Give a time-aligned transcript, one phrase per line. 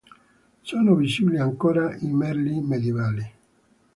[0.61, 3.31] Sono visibili ancora i merli medioevali.